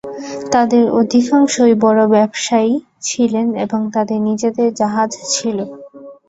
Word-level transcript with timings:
তাদের 0.51 0.83
অধিকাংশই 0.99 1.73
বড় 1.83 2.01
ব্যবসায়ী 2.07 2.73
ছিলেন 3.01 3.47
এবং 3.65 3.81
তাদের 3.95 4.19
নিজেদের 4.29 4.69
জাহাজ 4.79 5.11
ছিল। 5.33 5.57